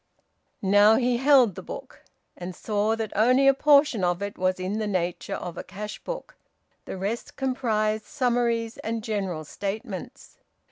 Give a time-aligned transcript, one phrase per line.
[0.63, 2.01] Now he held the book,
[2.35, 5.99] and saw that only a portion of it was in the nature of a cash
[6.03, 6.35] book;
[6.85, 10.37] the rest comprised summaries and general statements.